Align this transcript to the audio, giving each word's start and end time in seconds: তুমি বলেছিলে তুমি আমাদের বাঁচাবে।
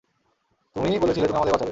তুমি 0.75 0.89
বলেছিলে 0.99 1.25
তুমি 1.27 1.37
আমাদের 1.37 1.53
বাঁচাবে। 1.53 1.69